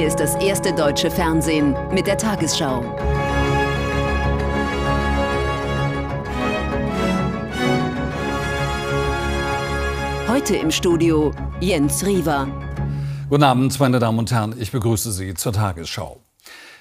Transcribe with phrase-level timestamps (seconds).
[0.00, 2.82] Hier ist das erste deutsche Fernsehen mit der Tagesschau.
[10.26, 12.48] Heute im Studio Jens Riewer.
[13.28, 14.54] Guten Abend, meine Damen und Herren.
[14.58, 16.22] Ich begrüße Sie zur Tagesschau.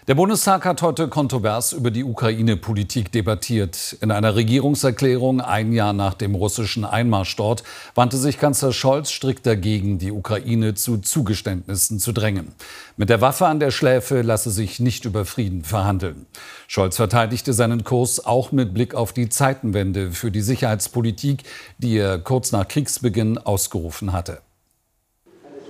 [0.07, 3.97] Der Bundestag hat heute kontrovers über die Ukraine-Politik debattiert.
[4.01, 7.63] In einer Regierungserklärung ein Jahr nach dem russischen Einmarsch dort
[7.95, 12.53] wandte sich Kanzler Scholz strikt dagegen, die Ukraine zu Zugeständnissen zu drängen.
[12.97, 16.25] Mit der Waffe an der Schläfe lasse sich nicht über Frieden verhandeln.
[16.67, 21.43] Scholz verteidigte seinen Kurs auch mit Blick auf die Zeitenwende für die Sicherheitspolitik,
[21.77, 24.41] die er kurz nach Kriegsbeginn ausgerufen hatte.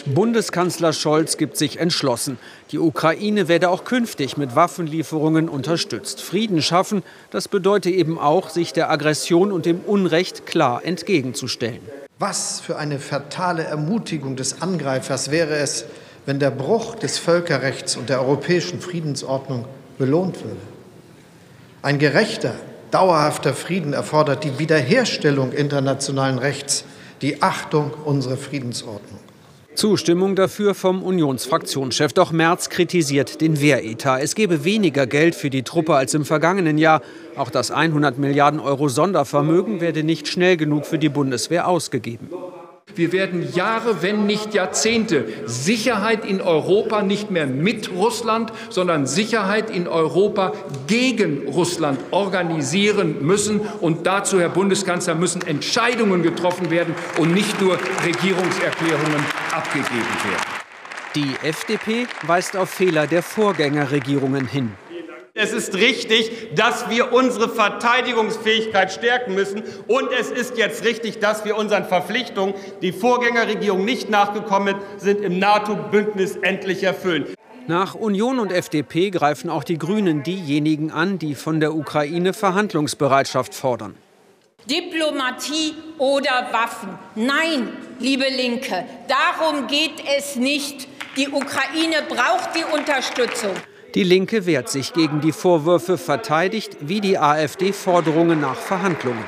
[0.06, 2.38] Bundeskanzler Scholz gibt sich entschlossen.
[2.72, 6.22] Die Ukraine werde auch künftig mit Waffenlieferungen unterstützt.
[6.22, 11.82] Frieden schaffen, das bedeutet eben auch, sich der Aggression und dem Unrecht klar entgegenzustellen.
[12.18, 15.86] Was für eine fatale Ermutigung des Angreifers wäre es,
[16.26, 19.66] wenn der Bruch des Völkerrechts und der europäischen Friedensordnung
[19.98, 20.62] belohnt würde.
[21.82, 22.56] Ein gerechter,
[22.92, 26.84] dauerhafter Frieden erfordert die Wiederherstellung internationalen Rechts,
[27.22, 29.20] die Achtung unserer Friedensordnung.
[29.80, 32.12] Zustimmung dafür vom Unionsfraktionschef.
[32.12, 34.22] Doch Merz kritisiert den Wehretat.
[34.22, 37.02] Es gebe weniger Geld für die Truppe als im vergangenen Jahr.
[37.38, 42.28] Auch das 100 Milliarden Euro Sondervermögen werde nicht schnell genug für die Bundeswehr ausgegeben.
[42.94, 49.70] Wir werden Jahre, wenn nicht Jahrzehnte Sicherheit in Europa nicht mehr mit Russland, sondern Sicherheit
[49.70, 50.52] in Europa
[50.88, 53.62] gegen Russland organisieren müssen.
[53.80, 59.24] Und dazu, Herr Bundeskanzler, müssen Entscheidungen getroffen werden und nicht nur Regierungserklärungen
[59.60, 60.60] abgegeben werden.
[61.16, 64.72] Die FDP weist auf Fehler der Vorgängerregierungen hin.
[65.34, 69.64] Es ist richtig, dass wir unsere Verteidigungsfähigkeit stärken müssen.
[69.88, 75.40] Und es ist jetzt richtig, dass wir unseren Verpflichtungen, die Vorgängerregierung nicht nachgekommen sind, im
[75.40, 77.26] NATO-Bündnis endlich erfüllen.
[77.68, 83.54] Nach Union und FDP greifen auch die Grünen diejenigen an, die von der Ukraine Verhandlungsbereitschaft
[83.54, 83.96] fordern.
[84.70, 86.90] Diplomatie oder Waffen.
[87.16, 87.70] Nein,
[88.00, 90.88] liebe Linke, darum geht es nicht.
[91.18, 93.54] Die Ukraine braucht die Unterstützung.
[93.96, 99.26] Die Linke wehrt sich gegen die Vorwürfe, verteidigt wie die AfD Forderungen nach Verhandlungen.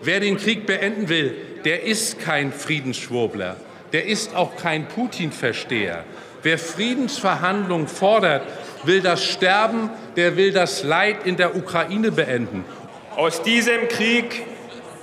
[0.00, 1.34] Wer den Krieg beenden will,
[1.64, 3.56] der ist kein Friedensschwurbler,
[3.92, 6.04] der ist auch kein Putin-Versteher.
[6.44, 8.46] Wer Friedensverhandlungen fordert,
[8.84, 12.64] will das Sterben, der will das Leid in der Ukraine beenden.
[13.16, 14.44] Aus diesem Krieg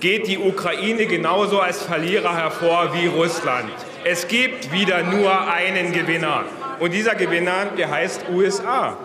[0.05, 3.71] geht die Ukraine genauso als Verlierer hervor wie Russland.
[4.03, 6.43] Es gibt wieder nur einen Gewinner.
[6.79, 8.97] Und dieser Gewinner, der heißt USA.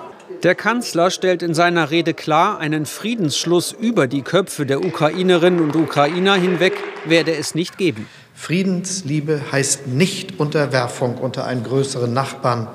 [0.43, 5.75] Der Kanzler stellt in seiner Rede klar, einen Friedensschluss über die Köpfe der Ukrainerinnen und
[5.75, 6.75] Ukrainer hinweg
[7.06, 8.06] werde es nicht geben.
[8.34, 12.69] Friedensliebe heißt nicht Unterwerfung unter einen größeren Nachbarn.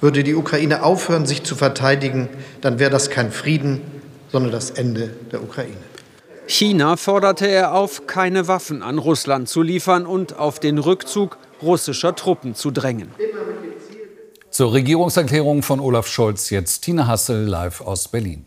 [0.00, 2.30] Würde die Ukraine aufhören, sich zu verteidigen,
[2.62, 3.82] dann wäre das kein Frieden,
[4.32, 5.76] sondern das Ende der Ukraine.
[6.46, 12.14] China forderte er auf, keine Waffen an Russland zu liefern und auf den Rückzug russischer
[12.14, 13.10] Truppen zu drängen.
[14.50, 18.46] Zur Regierungserklärung von Olaf Scholz jetzt Tina Hassel live aus Berlin.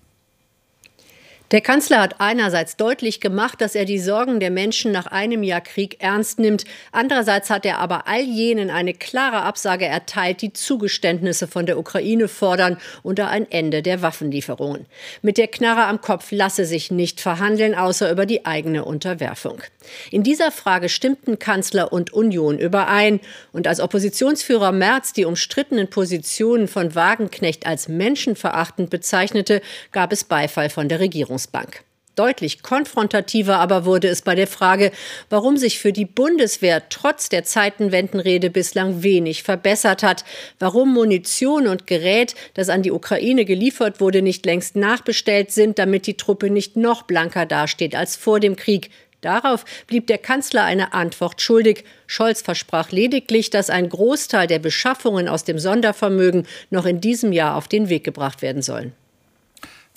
[1.51, 5.61] Der Kanzler hat einerseits deutlich gemacht, dass er die Sorgen der Menschen nach einem Jahr
[5.61, 6.63] Krieg ernst nimmt.
[6.91, 12.27] Andererseits hat er aber all jenen eine klare Absage erteilt, die Zugeständnisse von der Ukraine
[12.27, 14.85] fordern unter ein Ende der Waffenlieferungen.
[15.23, 19.63] Mit der Knarre am Kopf lasse sich nicht verhandeln, außer über die eigene Unterwerfung.
[20.11, 23.21] In dieser Frage stimmten Kanzler und Union überein.
[23.53, 30.69] Und als Oppositionsführer Merz die umstrittenen Positionen von Wagenknecht als menschenverachtend bezeichnete, gab es Beifall
[30.69, 31.38] von der Regierung.
[31.39, 31.83] Bundesbank.
[32.15, 34.91] Deutlich konfrontativer aber wurde es bei der Frage,
[35.29, 40.25] warum sich für die Bundeswehr trotz der Zeitenwendenrede bislang wenig verbessert hat,
[40.59, 46.07] warum Munition und Gerät, das an die Ukraine geliefert wurde, nicht längst nachbestellt sind, damit
[46.07, 48.89] die Truppe nicht noch blanker dasteht als vor dem Krieg.
[49.21, 51.85] Darauf blieb der Kanzler eine Antwort schuldig.
[52.05, 57.55] Scholz versprach lediglich, dass ein Großteil der Beschaffungen aus dem Sondervermögen noch in diesem Jahr
[57.55, 58.93] auf den Weg gebracht werden sollen.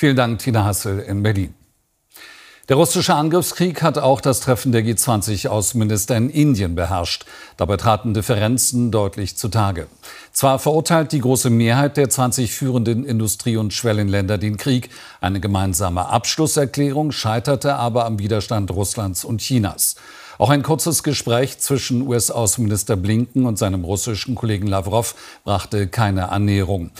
[0.02, 1.54] Vielen Dank, Tina Hassel in Berlin.
[2.68, 7.24] Der russische Angriffskrieg hat auch das Treffen der G20-Außenminister in Indien beherrscht.
[7.56, 9.86] Dabei traten Differenzen deutlich zutage.
[10.32, 14.90] Zwar verurteilt die große Mehrheit der 20 führenden Industrie- und Schwellenländer den Krieg.
[15.20, 19.94] Eine gemeinsame Abschlusserklärung scheiterte aber am Widerstand Russlands und Chinas.
[20.38, 25.14] Auch ein kurzes Gespräch zwischen US-Außenminister Blinken und seinem russischen Kollegen Lavrov
[25.44, 26.90] brachte keine Annäherung.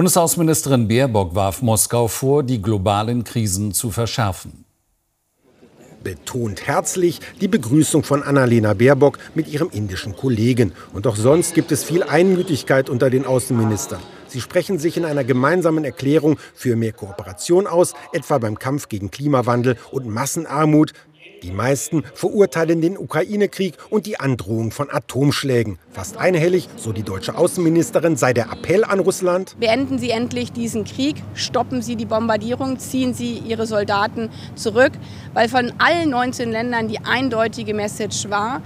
[0.00, 4.64] Bundesaußenministerin Baerbock warf Moskau vor, die globalen Krisen zu verschärfen.
[6.02, 10.72] Betont herzlich die Begrüßung von Annalena Baerbock mit ihrem indischen Kollegen.
[10.94, 14.00] Und auch sonst gibt es viel Einmütigkeit unter den Außenministern.
[14.26, 19.10] Sie sprechen sich in einer gemeinsamen Erklärung für mehr Kooperation aus, etwa beim Kampf gegen
[19.10, 20.94] Klimawandel und Massenarmut.
[21.42, 25.78] Die meisten verurteilen den Ukraine-Krieg und die Androhung von Atomschlägen.
[25.90, 29.56] Fast einhellig, so die deutsche Außenministerin, sei der Appell an Russland.
[29.58, 34.92] Beenden Sie endlich diesen Krieg, stoppen Sie die Bombardierung, ziehen Sie Ihre Soldaten zurück,
[35.32, 38.62] weil von allen 19 Ländern die eindeutige Message war,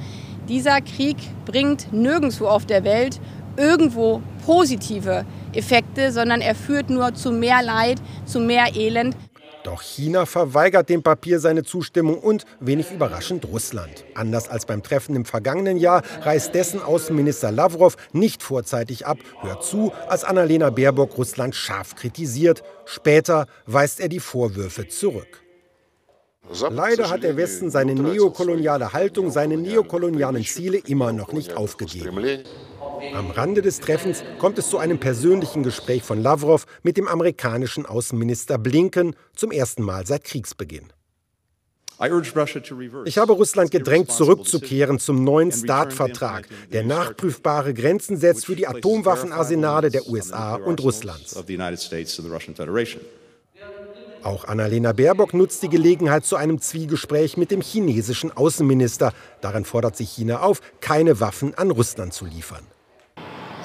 [0.48, 1.16] dieser Krieg
[1.46, 3.20] bringt nirgendwo auf der Welt
[3.56, 5.24] irgendwo positive
[5.54, 9.16] Effekte, sondern er führt nur zu mehr Leid, zu mehr Elend.
[9.64, 14.04] Doch China verweigert dem Papier seine Zustimmung und, wenig überraschend, Russland.
[14.14, 19.64] Anders als beim Treffen im vergangenen Jahr reißt dessen Außenminister Lavrov nicht vorzeitig ab, hört
[19.64, 22.62] zu, als Annalena Baerbock Russland scharf kritisiert.
[22.84, 25.42] Später weist er die Vorwürfe zurück.
[26.70, 32.44] Leider hat der Westen seine neokoloniale Haltung, seine neokolonialen Ziele immer noch nicht aufgegeben.
[33.12, 37.86] Am Rande des Treffens kommt es zu einem persönlichen Gespräch von Lavrov mit dem amerikanischen
[37.86, 40.92] Außenminister Blinken zum ersten Mal seit Kriegsbeginn.
[43.04, 49.90] Ich habe Russland gedrängt, zurückzukehren zum neuen START-Vertrag, der nachprüfbare Grenzen setzt für die Atomwaffenarsenale
[49.90, 51.36] der USA und Russlands.
[54.24, 59.12] Auch Annalena Baerbock nutzt die Gelegenheit zu einem Zwiegespräch mit dem chinesischen Außenminister.
[59.42, 62.66] Darin fordert sie China auf, keine Waffen an Russland zu liefern.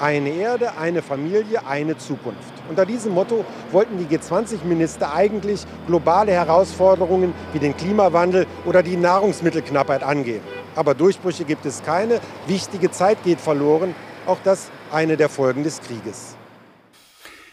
[0.00, 2.54] Eine Erde, eine Familie, eine Zukunft.
[2.70, 10.02] Unter diesem Motto wollten die G20-Minister eigentlich globale Herausforderungen wie den Klimawandel oder die Nahrungsmittelknappheit
[10.02, 10.40] angehen.
[10.74, 13.94] Aber Durchbrüche gibt es keine, wichtige Zeit geht verloren,
[14.26, 16.34] auch das eine der Folgen des Krieges.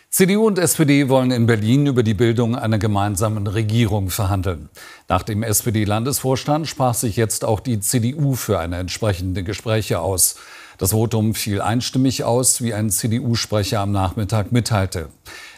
[0.10, 4.70] CDU und SPD wollen in Berlin über die Bildung einer gemeinsamen Regierung verhandeln.
[5.10, 10.38] Nach dem SPD-Landesvorstand sprach sich jetzt auch die CDU für eine entsprechende Gespräche aus.
[10.78, 15.10] Das Votum fiel einstimmig aus, wie ein CDU-Sprecher am Nachmittag mitteilte.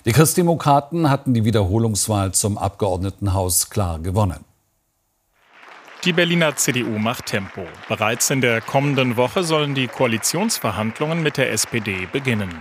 [0.06, 4.45] Die Christdemokraten hatten die Wiederholungswahl zum Abgeordnetenhaus klar gewonnen.
[6.06, 7.66] Die Berliner CDU macht Tempo.
[7.89, 12.56] Bereits in der kommenden Woche sollen die Koalitionsverhandlungen mit der SPD beginnen.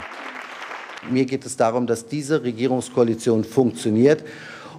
[1.09, 4.25] Mir geht es darum, dass diese Regierungskoalition funktioniert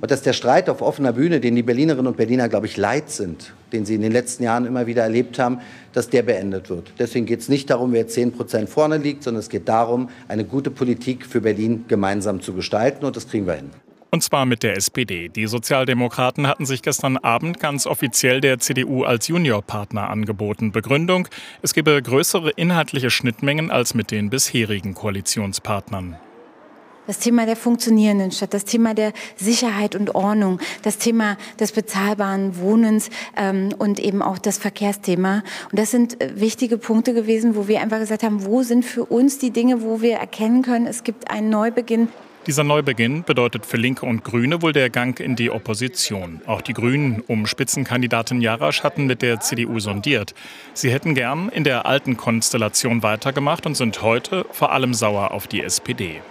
[0.02, 3.10] und dass der Streit auf offener Bühne, den die Berlinerinnen und Berliner, glaube ich, leid
[3.10, 5.60] sind, den sie in den letzten Jahren immer wieder erlebt haben,
[5.94, 6.94] dass der beendet wird.
[7.00, 10.46] Deswegen geht es nicht darum, wer zehn Prozent vorne liegt, sondern es geht darum, eine
[10.46, 13.06] gute Politik für Berlin gemeinsam zu gestalten.
[13.06, 13.70] Und das kriegen wir hin.
[14.12, 15.30] Und zwar mit der SPD.
[15.30, 20.72] Die Sozialdemokraten hatten sich gestern Abend ganz offiziell der CDU als Juniorpartner angeboten.
[20.72, 21.28] Begründung,
[21.62, 26.18] es gebe größere inhaltliche Schnittmengen als mit den bisherigen Koalitionspartnern
[27.10, 32.60] das Thema der funktionierenden Stadt, das Thema der Sicherheit und Ordnung, das Thema des bezahlbaren
[32.60, 35.42] Wohnens ähm, und eben auch das Verkehrsthema.
[35.72, 39.06] Und das sind äh, wichtige Punkte gewesen, wo wir einfach gesagt haben, wo sind für
[39.06, 42.10] uns die Dinge, wo wir erkennen können, es gibt einen Neubeginn.
[42.46, 46.42] Dieser Neubeginn bedeutet für Linke und Grüne wohl der Gang in die Opposition.
[46.46, 50.36] Auch die Grünen um Spitzenkandidatin Jarasch hatten mit der CDU sondiert.
[50.76, 55.48] Sie hätten gern in der alten Konstellation weitergemacht und sind heute vor allem sauer auf
[55.48, 56.22] die SPD.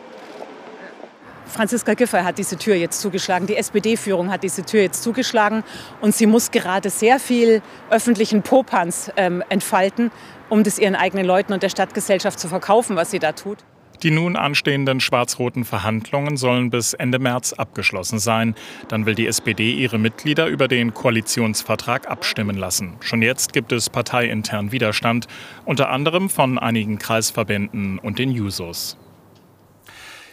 [1.48, 5.64] Franziska Giffey hat diese Tür jetzt zugeschlagen, die SPD-Führung hat diese Tür jetzt zugeschlagen
[6.00, 10.10] und sie muss gerade sehr viel öffentlichen Popanz ähm, entfalten,
[10.48, 13.58] um das ihren eigenen Leuten und der Stadtgesellschaft zu verkaufen, was sie da tut.
[14.02, 18.54] Die nun anstehenden schwarz-roten Verhandlungen sollen bis Ende März abgeschlossen sein.
[18.86, 22.96] Dann will die SPD ihre Mitglieder über den Koalitionsvertrag abstimmen lassen.
[23.00, 25.26] Schon jetzt gibt es parteiintern Widerstand,
[25.64, 28.96] unter anderem von einigen Kreisverbänden und den Jusos.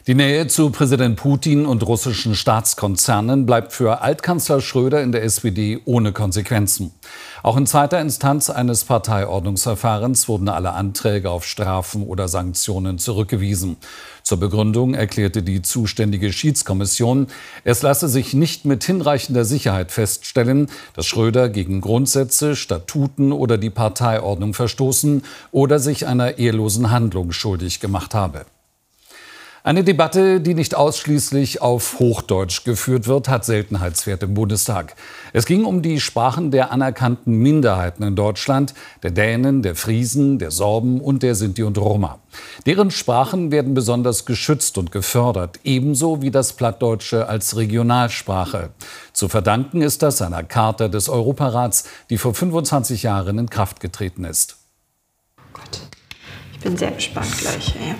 [0.07, 5.81] Die Nähe zu Präsident Putin und russischen Staatskonzernen bleibt für Altkanzler Schröder in der SPD
[5.85, 6.91] ohne Konsequenzen.
[7.41, 13.77] Auch in zweiter Instanz eines Parteiordnungsverfahrens wurden alle Anträge auf Strafen oder Sanktionen zurückgewiesen.
[14.21, 17.25] Zur Begründung erklärte die zuständige Schiedskommission,
[17.63, 23.71] es lasse sich nicht mit hinreichender Sicherheit feststellen, dass Schröder gegen Grundsätze, Statuten oder die
[23.71, 28.45] Parteiordnung verstoßen oder sich einer ehrlosen Handlung schuldig gemacht habe.
[29.65, 34.95] Eine Debatte, die nicht ausschließlich auf Hochdeutsch geführt wird, hat Seltenheitswert im Bundestag.
[35.33, 40.51] Es ging um die Sprachen der anerkannten Minderheiten in Deutschland, der Dänen, der Friesen, der
[40.51, 42.19] Sorben und der Sinti und Roma.
[42.67, 48.69] Deren Sprachen werden besonders geschützt und gefördert, ebenso wie das Plattdeutsche als Regionalsprache.
[49.13, 54.25] Zu verdanken ist das einer Charta des Europarats, die vor 25 Jahren in Kraft getreten
[54.25, 54.57] ist.
[55.53, 55.81] Gott,
[56.53, 57.69] ich bin sehr gespannt gleich.
[57.69, 57.95] Ja.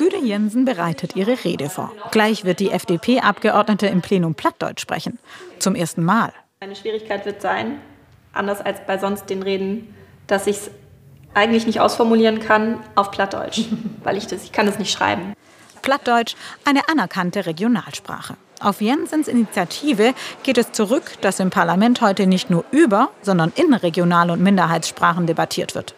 [0.00, 1.92] Güde Jensen bereitet ihre Rede vor.
[2.10, 5.18] Gleich wird die FDP-Abgeordnete im Plenum Plattdeutsch sprechen.
[5.58, 6.32] Zum ersten Mal.
[6.60, 7.82] Eine Schwierigkeit wird sein,
[8.32, 9.94] anders als bei sonst den Reden,
[10.26, 10.70] dass ich es
[11.34, 13.66] eigentlich nicht ausformulieren kann auf Plattdeutsch,
[14.02, 15.34] weil ich das, ich kann das nicht schreiben.
[15.82, 18.38] Plattdeutsch eine anerkannte Regionalsprache.
[18.58, 20.14] Auf Jensens Initiative
[20.44, 25.26] geht es zurück, dass im Parlament heute nicht nur über, sondern in Regional- und Minderheitssprachen
[25.26, 25.94] debattiert wird.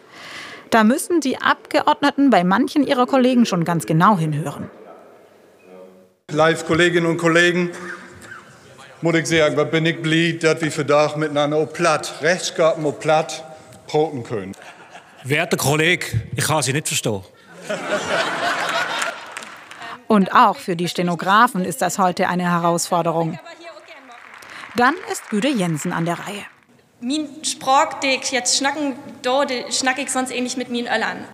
[0.73, 4.71] Da müssen die Abgeordneten bei manchen ihrer Kollegen schon ganz genau hinhören.
[6.31, 7.69] Live Kolleginnen und Kollegen,
[9.01, 12.99] muss ich sagen, was bin ich blöd, dass wir vandaag miteinander auf platt, Rechtsgaben auf
[12.99, 13.43] platt,
[13.85, 14.53] proten können.
[15.23, 17.21] Werter Kollege, ich kann Sie nicht verstehen.
[20.07, 23.37] Und auch für die Stenografen ist das heute eine Herausforderung.
[24.75, 26.45] Dann ist Güde Jensen an der Reihe.
[27.03, 31.25] Mein Sprach, den ich jetzt schnacken, da, schnack ich sonst ähnlich mit mir Öllern.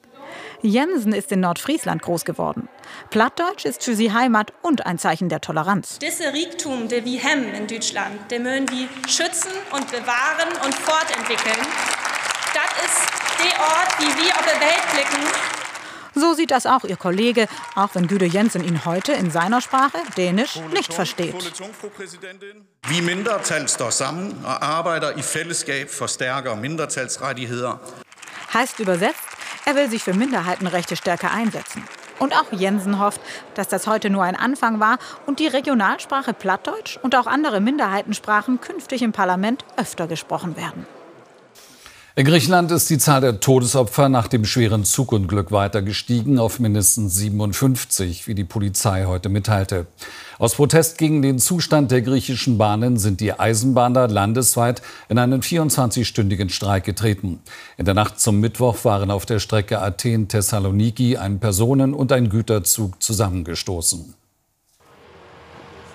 [0.62, 2.68] Jensen ist in Nordfriesland groß geworden.
[3.12, 6.00] Plattdeutsch ist für sie Heimat und ein Zeichen der Toleranz.
[6.00, 11.68] Diese Reichtum, der wir haben in Deutschland, der müssen wir schützen und bewahren und fortentwickeln.
[12.54, 15.59] Das ist der Ort, wie wir auf der Welt blicken
[16.16, 19.98] so sieht das auch ihr Kollege, auch wenn Güde Jensen ihn heute in seiner Sprache,
[20.18, 21.36] Dänisch, nicht versteht.
[22.88, 27.80] Vi mindretalsstår sammen og arbejder i fællesskab for stærkere mindretalsrettigheder.
[28.54, 29.22] Heißt übersetzt,
[29.66, 31.84] er will sich für Minderheitenrechte stärker einsetzen.
[32.20, 33.22] Und auch Jensen hofft,
[33.56, 38.60] dass das heute nur ein Anfang war und die Regionalsprache Plattdeutsch und auch andere Minderheitensprachen
[38.60, 40.86] künftig im Parlament öfter gesprochen werden.
[42.20, 47.16] In Griechenland ist die Zahl der Todesopfer nach dem schweren Zugunglück weiter gestiegen auf mindestens
[47.16, 49.88] 57, wie die Polizei heute mitteilte.
[50.38, 56.50] Aus Protest gegen den Zustand der griechischen Bahnen sind die Eisenbahner landesweit in einen 24-stündigen
[56.50, 57.40] Streik getreten.
[57.78, 63.02] In der Nacht zum Mittwoch waren auf der Strecke Athen-Thessaloniki ein Personen- und ein Güterzug
[63.02, 64.16] zusammengestoßen.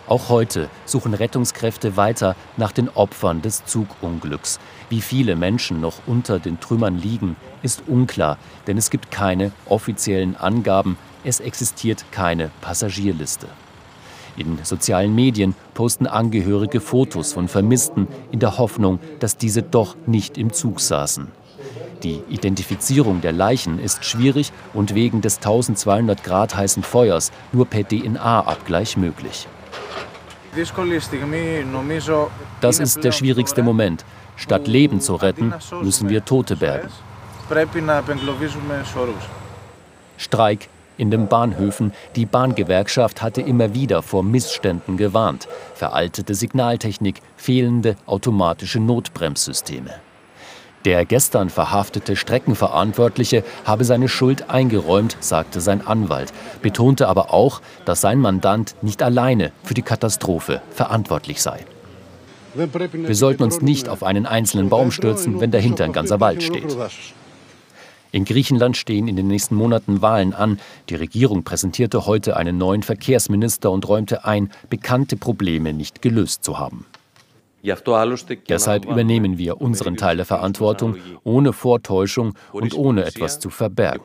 [0.07, 4.61] Auch heute suchen Rettungskräfte weiter nach den Opfern des Zugunglücks.
[4.91, 10.37] Wie viele Menschen noch unter den Trümmern liegen, ist unklar, denn es gibt keine offiziellen
[10.37, 13.47] Angaben, es existiert keine Passagierliste.
[14.37, 20.37] In sozialen Medien posten Angehörige Fotos von Vermissten in der Hoffnung, dass diese doch nicht
[20.37, 21.29] im Zug saßen.
[22.03, 27.89] Die Identifizierung der Leichen ist schwierig und wegen des 1200 Grad heißen Feuers nur per
[27.89, 29.47] DNA-Abgleich möglich.
[32.61, 34.05] Das ist der schwierigste Moment.
[34.37, 35.53] Statt Leben zu retten,
[35.83, 36.89] müssen wir Tote bergen.
[40.17, 41.93] Streik in den Bahnhöfen.
[42.17, 45.49] Die Bahngewerkschaft hatte immer wieder vor Missständen gewarnt.
[45.75, 49.91] Veraltete Signaltechnik, fehlende automatische Notbremssysteme.
[50.85, 58.03] Der gestern verhaftete Streckenverantwortliche habe seine Schuld eingeräumt, sagte sein Anwalt, betonte aber auch, dass
[58.03, 61.65] sein Mandant nicht alleine für die Katastrophe verantwortlich sei.
[62.55, 66.77] Wir sollten uns nicht auf einen einzelnen Baum stürzen, wenn dahinter ein ganzer Wald steht.
[68.13, 70.61] In Griechenland stehen in den nächsten Monaten Wahlen an.
[70.89, 76.59] Die Regierung präsentierte heute einen neuen Verkehrsminister und räumte ein, bekannte Probleme nicht gelöst zu
[76.61, 76.87] haben.
[78.49, 84.03] Deshalb übernehmen wir unseren Teil der Verantwortung ohne Vortäuschung und ohne etwas zu verbergen.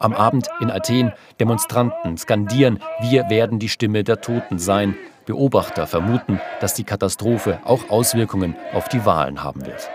[0.00, 4.94] Am Abend in Athen Demonstranten skandieren, wir werden die Stimme der Toten sein.
[5.26, 9.90] Beobachter vermuten, dass die Katastrophe auch Auswirkungen auf die Wahlen haben wird.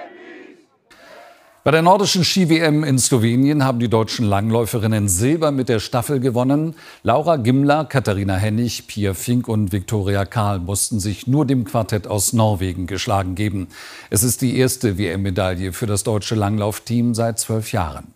[1.65, 6.75] Bei der nordischen Ski-WM in Slowenien haben die deutschen Langläuferinnen Silber mit der Staffel gewonnen.
[7.03, 12.33] Laura Gimler, Katharina Hennig, Pia Fink und Viktoria Kahl mussten sich nur dem Quartett aus
[12.33, 13.69] Norwegen geschlagen geben.
[14.09, 18.13] Es ist die erste WM-Medaille für das deutsche Langlaufteam seit zwölf Jahren.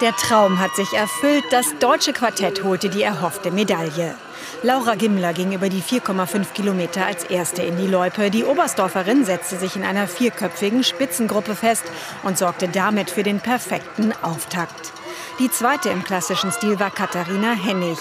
[0.00, 1.44] Der Traum hat sich erfüllt.
[1.50, 4.16] Das deutsche Quartett holte die erhoffte Medaille.
[4.62, 8.30] Laura Gimmler ging über die 4,5 Kilometer als Erste in die Loipe.
[8.30, 11.84] Die Oberstdorferin setzte sich in einer vierköpfigen Spitzengruppe fest
[12.24, 14.92] und sorgte damit für den perfekten Auftakt.
[15.38, 17.98] Die zweite im klassischen Stil war Katharina Hennig.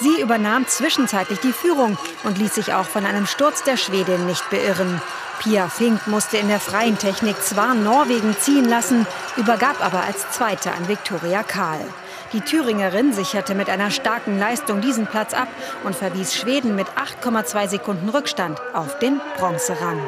[0.00, 4.48] Sie übernahm zwischenzeitlich die Führung und ließ sich auch von einem Sturz der Schwedin nicht
[4.50, 5.00] beirren.
[5.40, 10.72] Pia Fink musste in der freien Technik zwar Norwegen ziehen lassen, übergab aber als Zweite
[10.72, 11.80] an Viktoria Kahl.
[12.32, 15.48] Die Thüringerin sicherte mit einer starken Leistung diesen Platz ab
[15.84, 16.86] und verwies Schweden mit
[17.22, 20.00] 8,2 Sekunden Rückstand auf den Bronzerang.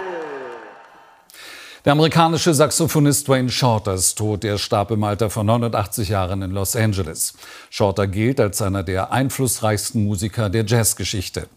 [1.85, 4.44] Der amerikanische Saxophonist Wayne Shorter ist tot.
[4.44, 7.35] Er starb im Alter von 89 Jahren in Los Angeles.
[7.70, 11.49] Shorter gilt als einer der einflussreichsten Musiker der Jazzgeschichte.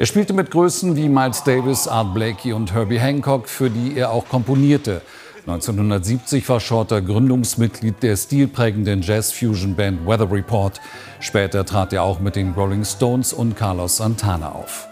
[0.00, 4.12] Er spielte mit Größen wie Miles Davis, Art Blakey und Herbie Hancock, für die er
[4.12, 5.02] auch komponierte.
[5.40, 10.80] 1970 war Shorter Gründungsmitglied der stilprägenden Jazz-Fusion-Band Weather Report.
[11.20, 14.88] Später trat er auch mit den Rolling Stones und Carlos Santana auf.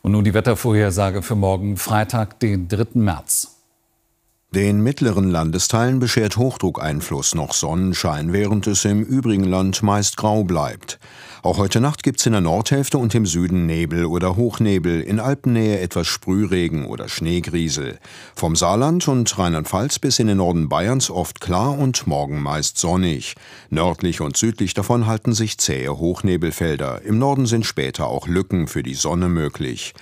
[0.00, 2.86] Und nun die Wettervorhersage für morgen Freitag, den 3.
[2.94, 3.57] März.
[4.54, 10.98] Den mittleren Landesteilen beschert Hochdruckeinfluss noch Sonnenschein, während es im übrigen Land meist grau bleibt.
[11.42, 15.80] Auch heute Nacht gibt's in der Nordhälfte und im Süden Nebel oder Hochnebel, in Alpennähe
[15.80, 17.98] etwas Sprühregen oder Schneegriesel.
[18.34, 23.34] Vom Saarland und Rheinland-Pfalz bis in den Norden Bayerns oft klar und morgen meist sonnig.
[23.68, 27.02] Nördlich und südlich davon halten sich zähe Hochnebelfelder.
[27.02, 29.92] Im Norden sind später auch Lücken für die Sonne möglich.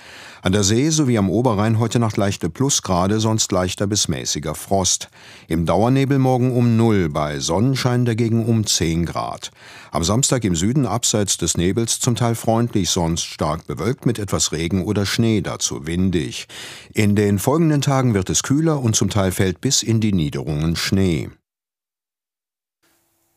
[0.41, 4.07] An der See sowie am Oberrhein heute Nacht leichte Plusgrade, sonst leichter bis
[4.37, 5.09] mäßiger Frost.
[5.47, 9.51] Im Dauernebel morgen um null, bei Sonnenschein dagegen um 10 Grad.
[9.91, 14.51] Am Samstag im Süden abseits des Nebels zum Teil freundlich, sonst stark bewölkt mit etwas
[14.51, 16.47] Regen oder Schnee, dazu windig.
[16.93, 20.75] In den folgenden Tagen wird es kühler und zum Teil fällt bis in die Niederungen
[20.75, 21.29] Schnee.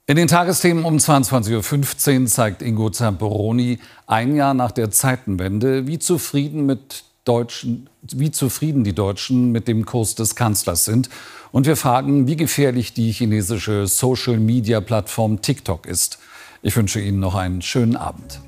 [0.07, 3.79] In den Tagesthemen um 22.15 Uhr zeigt Ingo Zamperoni
[4.09, 9.85] ein Jahr nach der Zeitenwende, wie zufrieden, mit Deutschen, wie zufrieden die Deutschen mit dem
[9.85, 11.11] Kurs des Kanzlers sind.
[11.53, 16.19] Und wir fragen, wie gefährlich die chinesische Social-Media-Plattform TikTok ist.
[16.63, 18.41] Ich wünsche Ihnen noch einen schönen Abend.